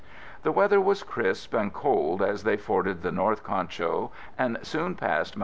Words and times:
The 0.41 0.51
weather 0.51 0.81
was 0.81 1.03
crisp 1.03 1.53
and 1.53 1.71
cold 1.71 2.23
as 2.23 2.41
they 2.43 2.57
forded 2.57 3.03
the 3.03 3.11
North 3.11 3.43
Concho 3.43 4.11
and 4.35 4.57
soon 4.63 4.95
passed 4.95 5.37
Mt. 5.37 5.39